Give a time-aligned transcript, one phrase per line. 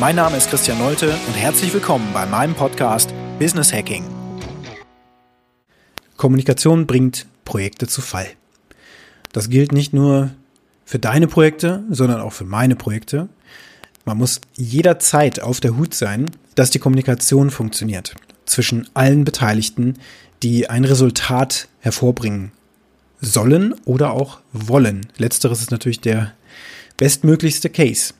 [0.00, 4.02] Mein Name ist Christian Nolte und herzlich willkommen bei meinem Podcast Business Hacking.
[6.16, 8.26] Kommunikation bringt Projekte zu Fall.
[9.32, 10.30] Das gilt nicht nur
[10.86, 13.28] für deine Projekte, sondern auch für meine Projekte.
[14.06, 18.14] Man muss jederzeit auf der Hut sein, dass die Kommunikation funktioniert
[18.46, 19.98] zwischen allen Beteiligten,
[20.42, 22.52] die ein Resultat hervorbringen
[23.20, 25.08] sollen oder auch wollen.
[25.18, 26.32] Letzteres ist natürlich der
[26.96, 28.14] bestmöglichste Case.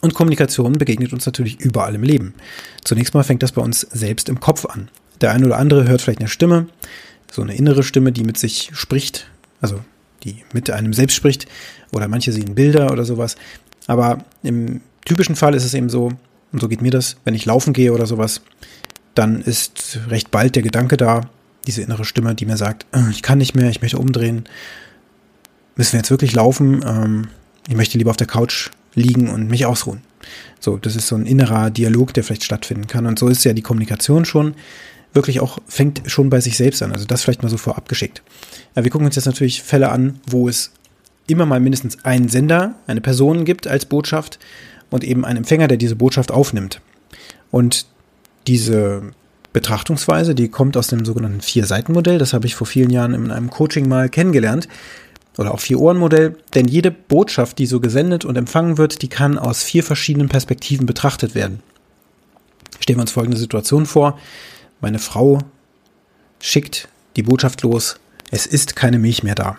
[0.00, 2.34] Und Kommunikation begegnet uns natürlich überall im Leben.
[2.84, 4.88] Zunächst mal fängt das bei uns selbst im Kopf an.
[5.20, 6.66] Der eine oder andere hört vielleicht eine Stimme,
[7.30, 9.28] so eine innere Stimme, die mit sich spricht,
[9.60, 9.80] also
[10.22, 11.46] die mit einem selbst spricht,
[11.92, 13.36] oder manche sehen Bilder oder sowas.
[13.86, 16.12] Aber im typischen Fall ist es eben so,
[16.52, 18.42] und so geht mir das, wenn ich laufen gehe oder sowas,
[19.14, 21.22] dann ist recht bald der Gedanke da,
[21.66, 24.44] diese innere Stimme, die mir sagt, äh, ich kann nicht mehr, ich möchte umdrehen.
[25.76, 26.82] Müssen wir jetzt wirklich laufen?
[26.86, 27.28] Ähm,
[27.68, 30.02] ich möchte lieber auf der Couch liegen und mich ausruhen.
[30.60, 33.06] So, das ist so ein innerer Dialog, der vielleicht stattfinden kann.
[33.06, 34.54] Und so ist ja die Kommunikation schon
[35.14, 36.92] wirklich auch, fängt schon bei sich selbst an.
[36.92, 38.22] Also das vielleicht mal so vorab geschickt.
[38.74, 40.72] Ja, wir gucken uns jetzt natürlich Fälle an, wo es
[41.26, 44.38] immer mal mindestens einen Sender, eine Person gibt als Botschaft
[44.90, 46.80] und eben einen Empfänger, der diese Botschaft aufnimmt.
[47.50, 47.86] Und
[48.46, 49.02] diese
[49.52, 52.18] Betrachtungsweise, die kommt aus dem sogenannten Vier-Seiten-Modell.
[52.18, 54.68] Das habe ich vor vielen Jahren in einem Coaching mal kennengelernt.
[55.38, 56.36] Oder auch Vier-Ohren-Modell.
[56.54, 60.84] Denn jede Botschaft, die so gesendet und empfangen wird, die kann aus vier verschiedenen Perspektiven
[60.84, 61.62] betrachtet werden.
[62.80, 64.18] Stellen wir uns folgende Situation vor.
[64.80, 65.38] Meine Frau
[66.40, 67.96] schickt die Botschaft los,
[68.30, 69.56] es ist keine Milch mehr da.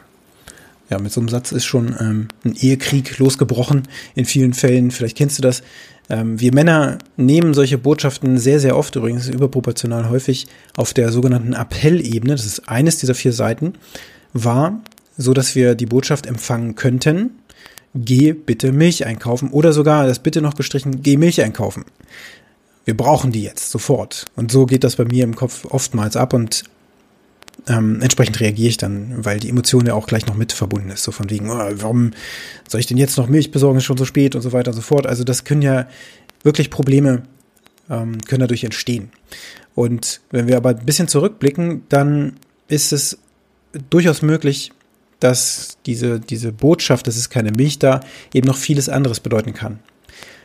[0.89, 4.91] Ja, mit so einem Satz ist schon ähm, ein Ehekrieg losgebrochen in vielen Fällen.
[4.91, 5.61] Vielleicht kennst du das.
[6.09, 11.53] Ähm, wir Männer nehmen solche Botschaften sehr, sehr oft, übrigens überproportional häufig, auf der sogenannten
[11.53, 13.73] Appellebene, das ist eines dieser vier Seiten,
[14.33, 14.81] wahr,
[15.19, 17.31] so dass wir die Botschaft empfangen könnten,
[17.93, 21.83] geh bitte Milch einkaufen oder sogar das bitte noch gestrichen, geh Milch einkaufen.
[22.85, 24.25] Wir brauchen die jetzt sofort.
[24.35, 26.63] Und so geht das bei mir im Kopf oftmals ab und
[27.67, 31.03] ähm, entsprechend reagiere ich dann, weil die Emotion ja auch gleich noch mit verbunden ist.
[31.03, 32.11] So von wegen, oh, warum
[32.67, 34.75] soll ich denn jetzt noch Milch besorgen, ist schon so spät und so weiter und
[34.75, 35.05] so fort.
[35.05, 35.87] Also das können ja
[36.43, 37.23] wirklich Probleme,
[37.89, 39.11] ähm, können dadurch entstehen.
[39.75, 42.37] Und wenn wir aber ein bisschen zurückblicken, dann
[42.69, 43.17] ist es
[43.89, 44.71] durchaus möglich,
[45.19, 48.01] dass diese, diese Botschaft, es ist keine Milch da,
[48.33, 49.79] eben noch vieles anderes bedeuten kann.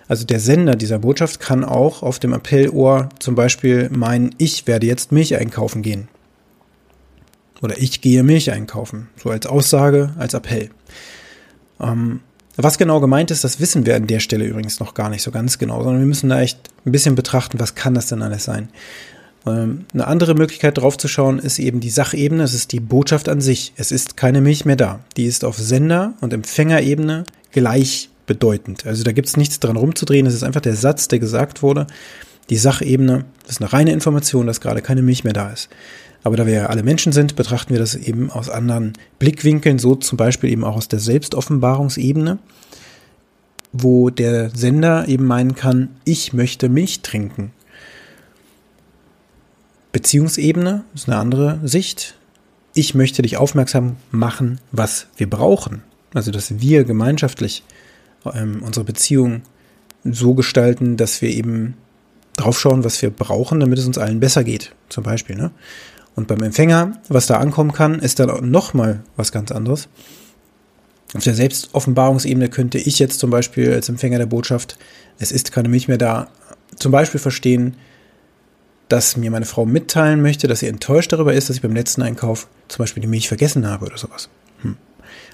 [0.07, 4.87] Also der Sender dieser Botschaft kann auch auf dem Appellohr zum Beispiel meinen, ich werde
[4.87, 6.09] jetzt Milch einkaufen gehen.
[7.63, 9.09] Oder ich gehe Milch einkaufen.
[9.17, 10.69] So als Aussage, als Appell.
[11.81, 12.21] Ähm,
[12.57, 15.31] was genau gemeint ist, das wissen wir an der Stelle übrigens noch gar nicht so
[15.31, 18.45] ganz genau, sondern wir müssen da echt ein bisschen betrachten, was kann das denn alles
[18.45, 18.69] sein.
[19.47, 23.29] Ähm, eine andere Möglichkeit drauf zu schauen ist eben die Sachebene, es ist die Botschaft
[23.29, 23.73] an sich.
[23.77, 25.01] Es ist keine Milch mehr da.
[25.17, 28.87] Die ist auf Sender- und Empfängerebene gleichbedeutend.
[28.87, 31.87] Also da gibt es nichts dran rumzudrehen, es ist einfach der Satz, der gesagt wurde.
[32.51, 35.69] Die Sachebene, ist eine reine Information, dass gerade keine Milch mehr da ist.
[36.23, 39.95] Aber da wir ja alle Menschen sind, betrachten wir das eben aus anderen Blickwinkeln, so
[39.95, 42.39] zum Beispiel eben auch aus der Selbstoffenbarungsebene,
[43.73, 47.53] wo der Sender eben meinen kann, ich möchte Milch trinken.
[49.95, 52.17] Beziehungsebene ist eine andere Sicht.
[52.75, 55.85] Ich möchte dich aufmerksam machen, was wir brauchen.
[56.13, 57.63] Also, dass wir gemeinschaftlich
[58.35, 59.43] ähm, unsere Beziehung
[60.03, 61.75] so gestalten, dass wir eben
[62.37, 64.75] draufschauen, was wir brauchen, damit es uns allen besser geht.
[64.89, 65.53] Zum Beispiel, ne?
[66.17, 69.89] Und beim Empfänger, was da ankommen kann, ist dann nochmal was ganz anderes.
[71.15, 74.77] Auf der Selbstoffenbarungsebene könnte ich jetzt zum Beispiel als Empfänger der Botschaft,
[75.21, 76.27] es ist keine Milch mehr da,
[76.81, 77.77] zum Beispiel verstehen,
[78.89, 82.03] dass mir meine Frau mitteilen möchte, dass sie enttäuscht darüber ist, dass ich beim letzten
[82.03, 84.29] Einkauf zum Beispiel die Milch vergessen habe oder sowas.
[84.63, 84.77] Hm.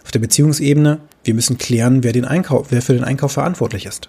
[0.04, 4.08] Auf der Beziehungsebene, wir müssen klären, wer den Einkauf, wer für den Einkauf verantwortlich ist.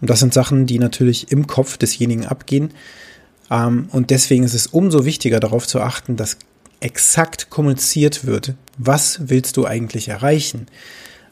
[0.00, 2.72] Und das sind Sachen, die natürlich im Kopf desjenigen abgehen,
[3.50, 6.38] ähm, und deswegen ist es umso wichtiger darauf zu achten, dass
[6.80, 10.66] exakt kommuniziert wird, was willst du eigentlich erreichen.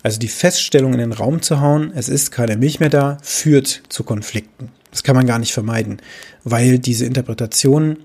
[0.06, 3.82] Also die Feststellung in den Raum zu hauen, es ist keine Milch mehr da, führt
[3.88, 4.70] zu Konflikten.
[4.92, 6.00] Das kann man gar nicht vermeiden,
[6.44, 7.96] weil diese Interpretation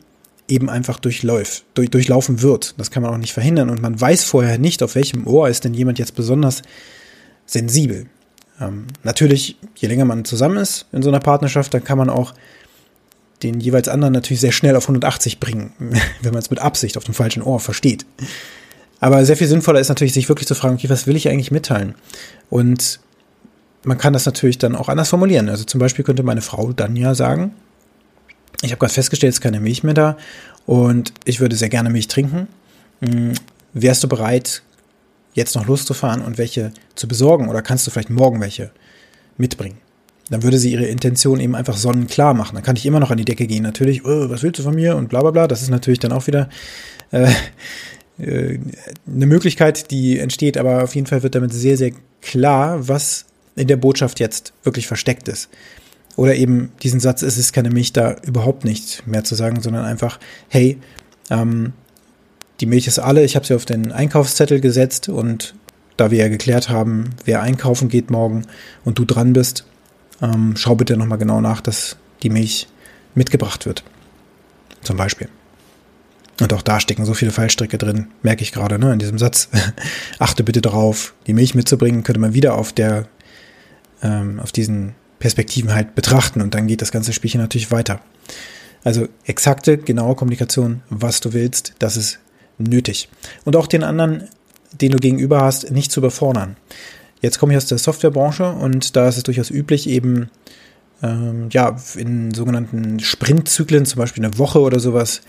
[0.48, 2.74] eben einfach durchläuft, durch, durchlaufen wird.
[2.80, 5.64] Das kann man auch nicht verhindern und man weiß vorher nicht, auf welchem Ohr ist
[5.64, 6.64] denn jemand jetzt besonders
[7.46, 8.08] sensibel.
[8.60, 12.34] Ähm, natürlich, je länger man zusammen ist in so einer Partnerschaft, dann kann man auch
[13.44, 15.74] den jeweils anderen natürlich sehr schnell auf 180 bringen,
[16.24, 18.08] wenn man es mit Absicht auf dem falschen Ohr versteht.
[19.02, 21.52] Aber sehr viel sinnvoller ist natürlich, sich wirklich zu fragen, okay, was will ich eigentlich
[21.52, 21.96] mitteilen?
[22.50, 23.00] Und
[23.84, 25.50] man kann das natürlich dann auch anders formulieren.
[25.50, 27.54] Also zum Beispiel könnte meine Frau dann ja sagen,
[28.62, 30.18] ich habe gerade festgestellt, es ist keine Milch mehr da
[30.68, 32.48] und ich würde sehr gerne Milch trinken.
[33.02, 33.34] Hm,
[33.74, 34.62] wärst du bereit,
[35.34, 38.70] jetzt noch loszufahren und welche zu besorgen oder kannst du vielleicht morgen welche
[39.36, 39.78] mitbringen?
[40.30, 42.54] Dann würde sie ihre Intention eben einfach sonnenklar machen.
[42.54, 43.64] Dann kann ich immer noch an die Decke gehen.
[43.64, 45.48] Natürlich, oh, was willst du von mir und bla bla bla.
[45.48, 46.50] Das ist natürlich dann auch wieder
[47.10, 47.32] äh,
[48.22, 48.60] äh,
[49.08, 51.92] eine Möglichkeit, die entsteht, aber auf jeden Fall wird damit sehr, sehr
[52.22, 53.26] klar, was
[53.56, 55.50] in der Botschaft jetzt wirklich versteckt ist.
[56.16, 59.86] Oder eben diesen Satz, es ist keine Milch da überhaupt nicht mehr zu sagen, sondern
[59.86, 60.20] einfach,
[60.50, 60.78] hey,
[61.30, 61.74] ähm,
[62.60, 65.56] die Milch ist alle, ich habe sie auf den Einkaufszettel gesetzt und
[65.98, 68.44] da wir ja geklärt haben, wer einkaufen geht morgen
[68.84, 69.66] und du dran bist,
[70.22, 72.68] ähm, schau bitte nochmal genau nach, dass die Milch
[73.16, 73.84] mitgebracht wird.
[74.82, 75.28] Zum Beispiel.
[76.42, 79.50] Und auch da stecken so viele Fallstricke drin, merke ich gerade, ne, in diesem Satz.
[80.20, 83.08] Achte bitte darauf, die Milch mitzubringen, könnte man wieder auf der,
[84.02, 88.02] ähm, auf diesen Perspektiven halt betrachten und dann geht das ganze Spielchen natürlich weiter.
[88.84, 92.20] Also exakte, genaue Kommunikation, was du willst, das ist
[92.58, 93.08] nötig.
[93.46, 94.28] Und auch den anderen,
[94.74, 96.58] den du gegenüber hast, nicht zu überfordern.
[97.22, 100.32] Jetzt komme ich aus der Softwarebranche und da ist es durchaus üblich, eben
[101.04, 105.22] ähm, ja, in sogenannten Sprintzyklen, zum Beispiel eine Woche oder sowas,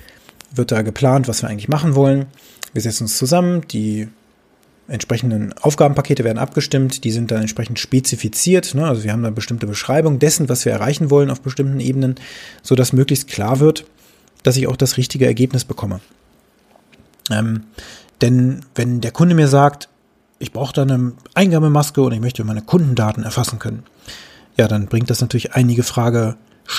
[0.55, 2.27] wird da geplant, was wir eigentlich machen wollen.
[2.73, 4.09] Wir setzen uns zusammen, die
[4.89, 8.75] entsprechenden Aufgabenpakete werden abgestimmt, die sind dann entsprechend spezifiziert.
[8.75, 8.87] Ne?
[8.87, 12.17] Also wir haben eine bestimmte Beschreibung dessen, was wir erreichen wollen auf bestimmten Ebenen,
[12.63, 13.87] so dass möglichst klar wird,
[14.43, 16.01] dass ich auch das richtige Ergebnis bekomme.
[17.31, 17.65] Ähm,
[18.21, 19.89] denn wenn der Kunde mir sagt,
[20.39, 23.85] ich brauche da eine Eingabemaske und ich möchte meine Kundendaten erfassen können,
[24.59, 25.83] ja, dann bringt das natürlich einige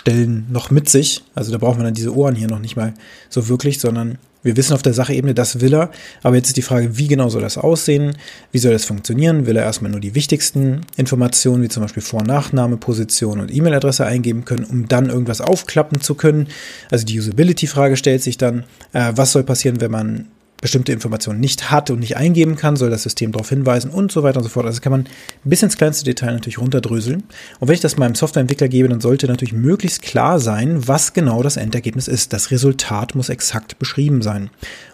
[0.04, 1.24] Fragestellen noch mit sich.
[1.36, 2.94] Also da braucht man dann diese Ohren hier noch nicht mal
[3.30, 5.90] so wirklich, sondern wir wissen auf der Sachebene, das will er.
[6.22, 8.18] Aber jetzt ist die Frage, wie genau soll das aussehen?
[8.52, 9.46] Wie soll das funktionieren?
[9.46, 13.54] Will er erstmal nur die wichtigsten Informationen, wie zum Beispiel Vor- und Nachname, Position und
[13.54, 16.48] E-Mail-Adresse eingeben können, um dann irgendwas aufklappen zu können?
[16.92, 20.28] Also die Usability-Frage stellt sich dann, äh, was soll passieren, wenn man
[20.64, 24.24] bestimmte Informationen nicht hat und nicht eingeben kann, soll das System darauf hinweisen und so
[24.24, 24.66] weiter und so fort.
[24.66, 25.08] Also kann man
[25.44, 27.24] bis ins kleinste Detail natürlich runterdröseln.
[27.60, 31.44] Und wenn ich das meinem Softwareentwickler gebe, dann sollte natürlich möglichst klar sein, was genau
[31.44, 32.32] das Endergebnis ist.
[32.32, 34.50] Das Resultat muss exakt beschrieben sein.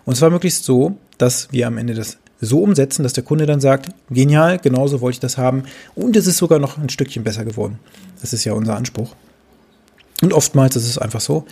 [0.05, 3.61] Und zwar möglichst so, dass wir am Ende das so umsetzen, dass der Kunde dann
[3.61, 5.63] sagt, genial, genauso wollte ich das haben
[5.93, 7.77] und es ist sogar noch ein Stückchen besser geworden.
[8.21, 9.15] Das ist ja unser Anspruch.
[10.21, 11.45] Und oftmals ist es einfach so,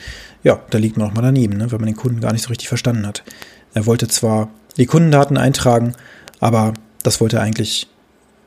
[0.43, 2.49] ja, da liegt man auch mal daneben, ne, wenn man den Kunden gar nicht so
[2.49, 3.23] richtig verstanden hat.
[3.73, 5.93] Er wollte zwar die Kundendaten eintragen,
[6.39, 6.73] aber
[7.03, 7.87] das wollte er eigentlich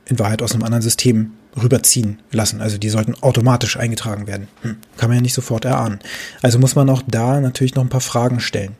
[0.06, 2.61] in Wahrheit aus einem anderen System rüberziehen lassen.
[2.61, 4.49] Also die sollten automatisch eingetragen werden.
[4.62, 5.99] Hm, kann man ja nicht sofort erahnen.
[6.43, 8.76] Also muss man auch da natürlich noch ein paar Fragen stellen.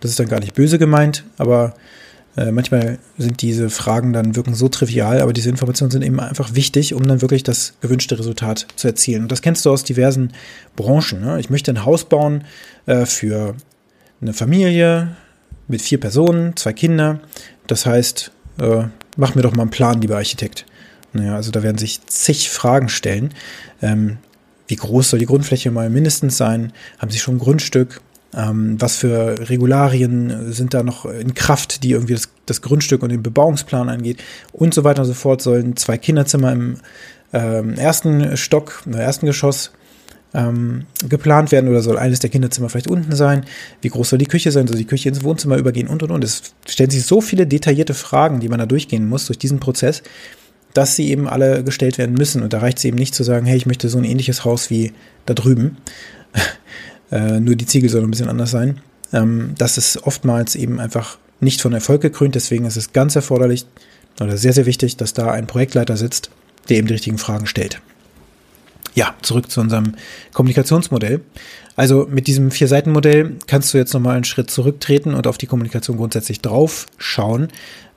[0.00, 1.74] Das ist dann gar nicht böse gemeint, aber
[2.36, 6.54] äh, manchmal sind diese Fragen dann wirken so trivial, aber diese Informationen sind eben einfach
[6.54, 9.22] wichtig, um dann wirklich das gewünschte Resultat zu erzielen.
[9.22, 10.32] Und das kennst du aus diversen
[10.76, 11.20] Branchen.
[11.20, 11.40] Ne?
[11.40, 12.44] Ich möchte ein Haus bauen
[12.86, 13.54] äh, für
[14.20, 15.16] eine Familie,
[15.70, 17.20] mit vier Personen, zwei Kinder.
[17.66, 18.84] Das heißt, äh,
[19.16, 20.66] mach mir doch mal einen Plan, lieber Architekt.
[21.12, 23.34] Naja, also da werden sich zig Fragen stellen.
[23.82, 24.18] Ähm,
[24.68, 26.72] wie groß soll die Grundfläche mal mindestens sein?
[26.98, 28.00] Haben Sie schon ein Grundstück?
[28.32, 33.10] Ähm, was für Regularien sind da noch in Kraft, die irgendwie das, das, Grundstück und
[33.10, 34.22] den Bebauungsplan angeht?
[34.52, 36.76] Und so weiter und so fort sollen zwei Kinderzimmer im
[37.32, 39.72] ähm, ersten Stock, im ersten Geschoss
[40.34, 43.44] ähm, geplant werden oder soll eines der Kinderzimmer vielleicht unten sein?
[43.82, 44.66] Wie groß soll die Küche sein?
[44.66, 46.24] Soll die Küche ins Wohnzimmer übergehen und und und?
[46.24, 50.02] Es stellen sich so viele detaillierte Fragen, die man da durchgehen muss durch diesen Prozess,
[50.74, 52.42] dass sie eben alle gestellt werden müssen.
[52.42, 54.70] Und da reicht es eben nicht zu sagen, hey, ich möchte so ein ähnliches Haus
[54.70, 54.92] wie
[55.26, 55.78] da drüben.
[57.10, 58.80] äh, nur die Ziegel sollen ein bisschen anders sein.
[59.12, 62.34] Ähm, das ist oftmals eben einfach nicht von Erfolg gekrönt.
[62.34, 63.66] Deswegen ist es ganz erforderlich
[64.20, 66.30] oder sehr, sehr wichtig, dass da ein Projektleiter sitzt,
[66.68, 67.80] der eben die richtigen Fragen stellt.
[68.94, 69.94] Ja, zurück zu unserem
[70.32, 71.20] Kommunikationsmodell.
[71.76, 75.96] Also mit diesem Vier-Seiten-Modell kannst du jetzt nochmal einen Schritt zurücktreten und auf die Kommunikation
[75.96, 77.48] grundsätzlich drauf schauen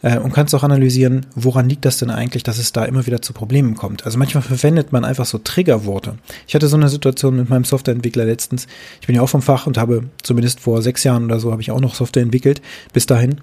[0.04, 3.22] äh, und kannst auch analysieren, woran liegt das denn eigentlich, dass es da immer wieder
[3.22, 4.06] zu Problemen kommt.
[4.06, 6.16] Also manchmal verwendet man einfach so Triggerworte.
[6.48, 8.68] Ich hatte so eine Situation mit meinem Softwareentwickler letztens.
[9.02, 11.62] Ich bin ja auch vom Fach und habe zumindest vor sechs Jahren oder so habe
[11.62, 12.62] ich auch noch Software entwickelt,
[12.94, 13.42] bis dahin,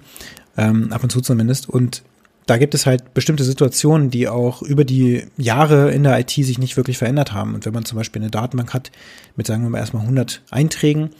[0.57, 1.67] ähm, ab und zu zumindest.
[1.67, 2.03] Und
[2.45, 6.57] da gibt es halt bestimmte Situationen, die auch über die Jahre in der IT sich
[6.57, 7.55] nicht wirklich verändert haben.
[7.55, 8.91] Und wenn man zum Beispiel eine Datenbank hat
[9.35, 11.11] mit, sagen wir mal, erstmal 100 Einträgen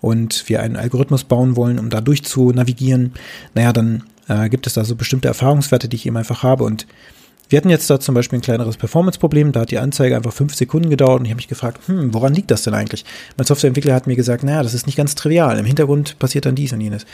[0.00, 3.12] und wir einen Algorithmus bauen wollen, um da durch zu navigieren,
[3.54, 6.86] naja, dann äh, gibt es da so bestimmte Erfahrungswerte, die ich eben einfach habe und
[7.48, 10.54] wir hatten jetzt da zum Beispiel ein kleineres Performance-Problem, da hat die Anzeige einfach fünf
[10.54, 13.06] Sekunden gedauert und ich habe mich gefragt, hm, woran liegt das denn eigentlich?
[13.38, 16.54] Mein Softwareentwickler hat mir gesagt, naja, das ist nicht ganz trivial, im Hintergrund passiert dann
[16.54, 17.06] dies und jenes.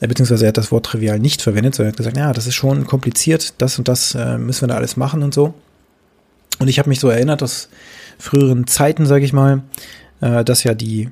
[0.00, 2.46] Äh, beziehungsweise er hat das Wort trivial nicht verwendet, sondern er hat gesagt, naja, das
[2.46, 5.54] ist schon kompliziert, das und das äh, müssen wir da alles machen und so.
[6.58, 7.68] Und ich habe mich so erinnert aus
[8.18, 9.62] früheren Zeiten, sage ich mal,
[10.20, 11.10] äh, dass ja die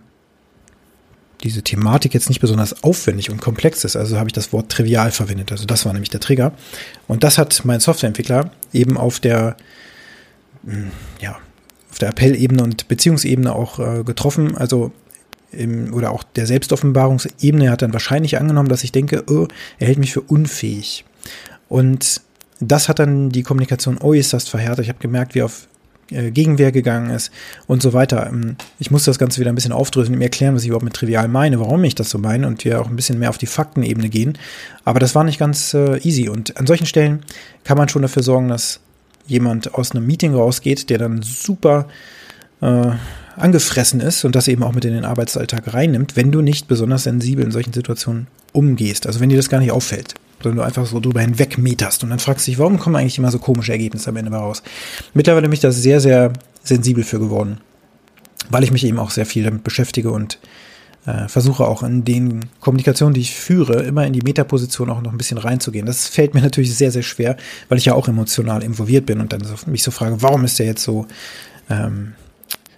[1.42, 3.94] diese Thematik jetzt nicht besonders aufwendig und komplex ist.
[3.94, 5.52] Also habe ich das Wort trivial verwendet.
[5.52, 6.52] Also das war nämlich der Trigger.
[7.06, 9.56] Und das hat mein Softwareentwickler eben auf der,
[10.64, 10.90] hm,
[11.20, 11.36] ja,
[11.90, 14.56] auf der Appellebene und Beziehungsebene auch äh, getroffen.
[14.56, 14.92] Also
[15.56, 19.48] im, oder auch der Selbstoffenbarungsebene hat dann wahrscheinlich angenommen, dass ich denke, oh,
[19.78, 21.04] er hält mich für unfähig.
[21.68, 22.20] Und
[22.60, 24.84] das hat dann die Kommunikation äußerst verhärtet.
[24.84, 25.68] Ich habe gemerkt, wie auf
[26.10, 27.32] äh, Gegenwehr gegangen ist
[27.66, 28.28] und so weiter.
[28.28, 30.84] Ähm, ich muss das Ganze wieder ein bisschen aufdröseln und mir erklären, was ich überhaupt
[30.84, 33.38] mit trivial meine, warum ich das so meine und wir auch ein bisschen mehr auf
[33.38, 34.38] die Faktenebene gehen.
[34.84, 37.22] Aber das war nicht ganz äh, easy und an solchen Stellen
[37.64, 38.80] kann man schon dafür sorgen, dass
[39.26, 41.88] jemand aus einem Meeting rausgeht, der dann super
[42.60, 42.92] äh,
[43.36, 47.04] angefressen ist und das eben auch mit in den Arbeitsalltag reinnimmt, wenn du nicht besonders
[47.04, 49.06] sensibel in solchen Situationen umgehst.
[49.06, 52.10] Also wenn dir das gar nicht auffällt sondern du einfach so drüber hinweg meterst und
[52.10, 54.62] dann fragst dich, warum kommen eigentlich immer so komische Ergebnisse am Ende raus?
[55.14, 57.58] Mittlerweile bin ich da sehr, sehr sensibel für geworden,
[58.50, 60.38] weil ich mich eben auch sehr viel damit beschäftige und
[61.06, 65.12] äh, versuche auch in den Kommunikationen, die ich führe, immer in die Metaposition auch noch
[65.12, 65.86] ein bisschen reinzugehen.
[65.86, 67.36] Das fällt mir natürlich sehr, sehr schwer,
[67.68, 70.58] weil ich ja auch emotional involviert bin und dann so, mich so frage, warum ist
[70.58, 71.06] der jetzt so
[71.70, 72.12] ähm,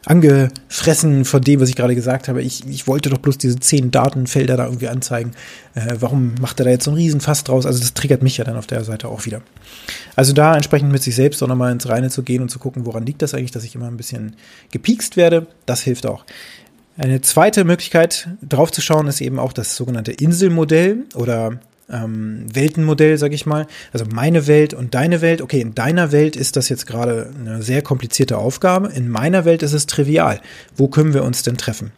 [0.09, 2.43] angefressen von dem, was ich gerade gesagt habe.
[2.43, 5.33] Ich, ich wollte doch bloß diese zehn Datenfelder da irgendwie anzeigen.
[5.75, 7.67] Äh, warum macht er da jetzt so einen Riesenfass draus?
[7.67, 9.43] Also das triggert mich ja dann auf der Seite auch wieder.
[10.17, 12.87] Also da entsprechend mit sich selbst auch nochmal ins Reine zu gehen und zu gucken,
[12.87, 14.37] woran liegt das eigentlich, dass ich immer ein bisschen
[14.73, 16.25] gepiekst werde, das hilft auch.
[16.97, 23.19] Eine zweite Möglichkeit drauf zu schauen ist eben auch das sogenannte Inselmodell oder ähm, Weltenmodell,
[23.19, 23.67] sag ich mal.
[23.93, 25.43] Also meine Welt und deine Welt.
[25.43, 28.89] Okay, in deiner Welt ist das jetzt gerade eine sehr komplizierte Aufgabe.
[28.89, 30.41] In meiner Welt ist es trivial.
[30.77, 31.93] Wo können wir uns denn treffen?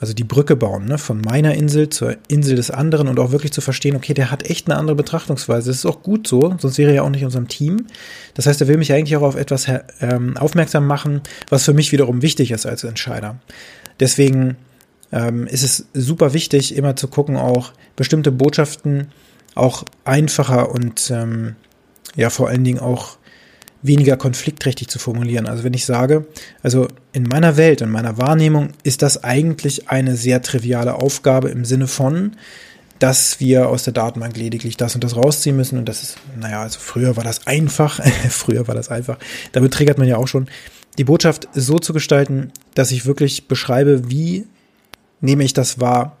[0.00, 0.96] Also die Brücke bauen, ne?
[0.96, 4.48] von meiner Insel zur Insel des anderen und auch wirklich zu verstehen, okay, der hat
[4.48, 5.68] echt eine andere Betrachtungsweise.
[5.68, 7.86] Das ist auch gut so, sonst wäre er ja auch nicht unserem Team.
[8.32, 9.66] Das heißt, er will mich eigentlich auch auf etwas
[10.00, 11.20] ähm, aufmerksam machen,
[11.50, 13.40] was für mich wiederum wichtig ist als Entscheider.
[14.00, 14.56] Deswegen
[15.12, 19.08] ähm, ist es super wichtig, immer zu gucken, auch bestimmte Botschaften
[19.54, 21.56] auch einfacher und ähm,
[22.16, 23.18] ja vor allen Dingen auch
[23.82, 25.46] weniger konfliktträchtig zu formulieren.
[25.46, 26.26] Also wenn ich sage,
[26.62, 31.64] also in meiner Welt, in meiner Wahrnehmung ist das eigentlich eine sehr triviale Aufgabe im
[31.64, 32.36] Sinne von,
[32.98, 36.60] dass wir aus der Datenbank lediglich das und das rausziehen müssen und das ist, naja,
[36.60, 39.18] also früher war das einfach, früher war das einfach,
[39.52, 40.48] damit triggert man ja auch schon,
[40.98, 44.46] die Botschaft so zu gestalten, dass ich wirklich beschreibe, wie
[45.20, 46.16] nehme ich das wahr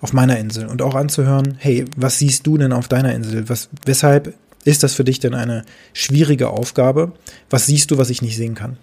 [0.00, 3.48] auf meiner Insel und auch anzuhören, hey, was siehst du denn auf deiner Insel?
[3.48, 7.12] Was, weshalb ist das für dich denn eine schwierige Aufgabe?
[7.50, 8.76] Was siehst du, was ich nicht sehen kann?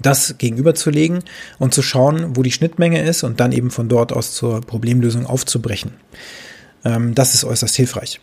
[0.00, 1.24] Das gegenüberzulegen
[1.58, 5.26] und zu schauen, wo die Schnittmenge ist und dann eben von dort aus zur Problemlösung
[5.26, 5.92] aufzubrechen.
[6.84, 8.20] Ähm, das ist äußerst hilfreich.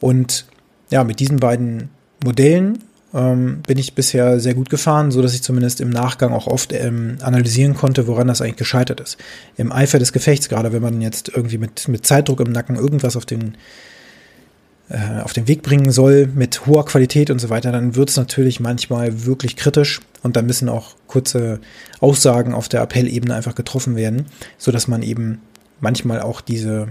[0.00, 0.46] Und
[0.90, 1.90] ja, mit diesen beiden
[2.24, 2.84] Modellen
[3.18, 6.72] ähm, bin ich bisher sehr gut gefahren, so dass ich zumindest im Nachgang auch oft
[6.72, 9.18] ähm, analysieren konnte, woran das eigentlich gescheitert ist.
[9.56, 13.16] Im Eifer des Gefechts, gerade wenn man jetzt irgendwie mit, mit Zeitdruck im Nacken irgendwas
[13.16, 13.56] auf den
[14.88, 18.16] äh, auf den Weg bringen soll mit hoher Qualität und so weiter, dann wird es
[18.16, 21.60] natürlich manchmal wirklich kritisch und dann müssen auch kurze
[22.00, 25.42] Aussagen auf der Appellebene einfach getroffen werden, so dass man eben
[25.80, 26.88] manchmal auch diese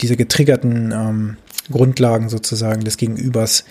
[0.00, 1.36] diese getriggerten ähm,
[1.70, 3.64] Grundlagen sozusagen des Gegenübers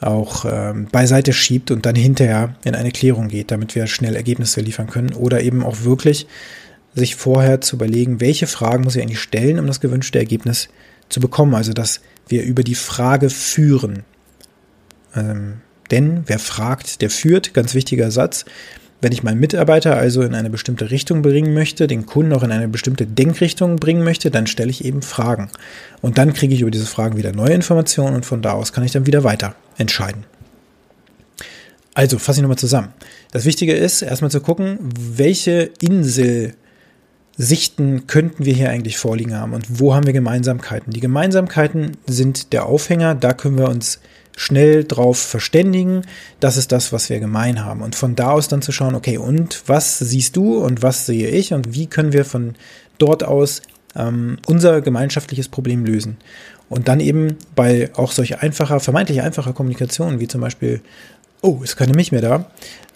[0.00, 4.60] auch ähm, beiseite schiebt und dann hinterher in eine Klärung geht, damit wir schnell Ergebnisse
[4.60, 5.12] liefern können.
[5.12, 6.26] Oder eben auch wirklich
[6.94, 10.68] sich vorher zu überlegen, welche Fragen muss ich eigentlich stellen, um das gewünschte Ergebnis
[11.08, 11.54] zu bekommen.
[11.54, 14.04] Also dass wir über die Frage führen.
[15.14, 18.44] Ähm, denn wer fragt, der führt, ganz wichtiger Satz.
[19.02, 22.52] Wenn ich meinen Mitarbeiter also in eine bestimmte Richtung bringen möchte, den Kunden auch in
[22.52, 25.50] eine bestimmte Denkrichtung bringen möchte, dann stelle ich eben Fragen.
[26.02, 28.84] Und dann kriege ich über diese Fragen wieder neue Informationen und von da aus kann
[28.84, 30.24] ich dann wieder weiter entscheiden.
[31.94, 32.92] Also, fasse ich nochmal zusammen.
[33.32, 36.56] Das Wichtige ist, erstmal zu gucken, welche Inselsichten
[38.06, 40.92] könnten wir hier eigentlich vorliegen haben und wo haben wir Gemeinsamkeiten.
[40.92, 43.98] Die Gemeinsamkeiten sind der Aufhänger, da können wir uns
[44.36, 46.02] schnell drauf verständigen.
[46.38, 47.82] Das ist das, was wir gemein haben.
[47.82, 51.28] Und von da aus dann zu schauen, okay, und was siehst du und was sehe
[51.28, 52.54] ich und wie können wir von
[52.98, 53.62] dort aus
[53.96, 56.16] ähm, unser gemeinschaftliches Problem lösen.
[56.70, 60.80] Und dann eben bei auch solch einfacher, vermeintlich einfacher Kommunikation, wie zum Beispiel,
[61.42, 62.46] oh, ist keine Milch mehr da,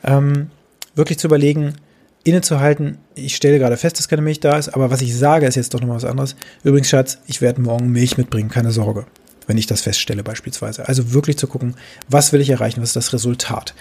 [0.04, 0.50] ähm,
[0.94, 1.74] wirklich zu überlegen,
[2.22, 5.56] innezuhalten, ich stelle gerade fest, dass keine Milch da ist, aber was ich sage, ist
[5.56, 6.36] jetzt doch nochmal was anderes.
[6.62, 9.04] Übrigens, Schatz, ich werde morgen Milch mitbringen, keine Sorge.
[9.46, 10.88] wenn ich das feststelle beispielsweise.
[10.88, 11.74] Also wirklich zu gucken,
[12.08, 13.74] was will ich erreichen, was ist das Resultat.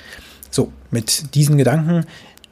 [0.51, 2.05] So, mit diesen Gedanken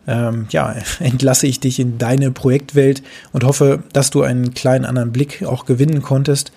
[0.07, 5.11] ähm, ja, entlasse ich dich in deine Projektwelt und hoffe, dass du einen kleinen anderen
[5.11, 6.51] Blick auch gewinnen konntest,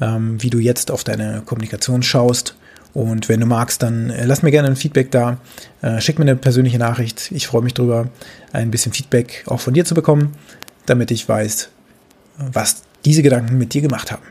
[0.00, 2.56] ähm, wie du jetzt auf deine Kommunikation schaust.
[2.94, 5.38] Und wenn du magst, dann äh, lass mir gerne ein Feedback da.
[5.82, 7.30] Äh, schick mir eine persönliche Nachricht.
[7.32, 8.08] Ich freue mich darüber,
[8.52, 10.34] ein bisschen Feedback auch von dir zu bekommen,
[10.86, 11.68] damit ich weiß,
[12.38, 14.22] was diese Gedanken mit dir gemacht haben.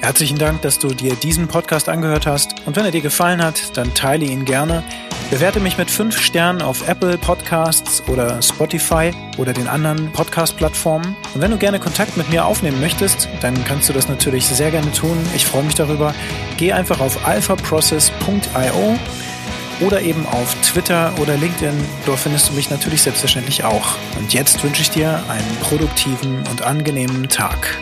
[0.00, 2.54] Herzlichen Dank, dass du dir diesen Podcast angehört hast.
[2.64, 4.82] Und wenn er dir gefallen hat, dann teile ihn gerne.
[5.30, 11.14] Bewerte mich mit fünf Sternen auf Apple Podcasts oder Spotify oder den anderen Podcast-Plattformen.
[11.34, 14.70] Und wenn du gerne Kontakt mit mir aufnehmen möchtest, dann kannst du das natürlich sehr
[14.70, 15.18] gerne tun.
[15.36, 16.14] Ich freue mich darüber.
[16.56, 18.98] Geh einfach auf alphaprocess.io
[19.80, 21.78] oder eben auf Twitter oder LinkedIn.
[22.06, 23.96] Dort findest du mich natürlich selbstverständlich auch.
[24.18, 27.78] Und jetzt wünsche ich dir einen produktiven und angenehmen Tag.